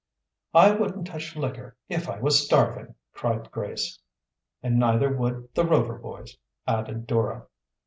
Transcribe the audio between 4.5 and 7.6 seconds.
"And neither would the Rover boys," added Dora.